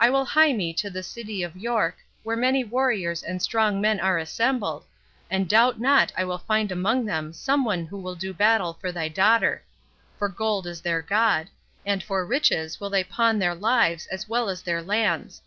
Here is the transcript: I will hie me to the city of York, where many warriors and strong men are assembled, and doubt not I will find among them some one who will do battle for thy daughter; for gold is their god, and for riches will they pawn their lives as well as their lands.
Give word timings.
I 0.00 0.08
will 0.08 0.24
hie 0.24 0.54
me 0.54 0.72
to 0.72 0.88
the 0.88 1.02
city 1.02 1.42
of 1.42 1.54
York, 1.54 1.98
where 2.22 2.34
many 2.34 2.64
warriors 2.64 3.22
and 3.22 3.42
strong 3.42 3.78
men 3.78 4.00
are 4.00 4.16
assembled, 4.16 4.86
and 5.30 5.46
doubt 5.46 5.78
not 5.78 6.10
I 6.16 6.24
will 6.24 6.38
find 6.38 6.72
among 6.72 7.04
them 7.04 7.34
some 7.34 7.62
one 7.62 7.84
who 7.84 7.98
will 8.00 8.14
do 8.14 8.32
battle 8.32 8.72
for 8.80 8.90
thy 8.90 9.08
daughter; 9.08 9.62
for 10.18 10.30
gold 10.30 10.66
is 10.66 10.80
their 10.80 11.02
god, 11.02 11.48
and 11.84 12.02
for 12.02 12.24
riches 12.24 12.80
will 12.80 12.88
they 12.88 13.04
pawn 13.04 13.38
their 13.38 13.54
lives 13.54 14.06
as 14.06 14.26
well 14.26 14.48
as 14.48 14.62
their 14.62 14.80
lands. 14.80 15.42